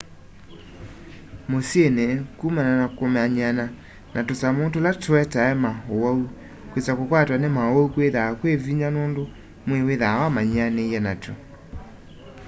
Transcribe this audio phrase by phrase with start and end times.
[1.49, 2.07] mũsyĩnĩ
[2.39, 3.65] kũmana na kũmanyĩana
[4.13, 6.21] na tũsamũ tũla tũetae ma ũwaũ
[6.69, 9.23] kwĩsa kũkwatwa nĩ maũwaũ kwĩthaa kwĩ vĩnya nũndũ
[9.67, 11.33] mwĩĩ wĩthaa wamanyĩanĩĩe natwo